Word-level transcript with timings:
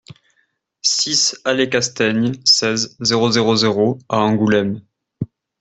six 0.81 1.39
allée 1.45 1.69
Castaigne, 1.69 2.31
seize, 2.43 2.97
zéro 3.01 3.29
zéro 3.29 3.55
zéro 3.55 3.99
à 4.09 4.17
Angoulême 4.17 4.81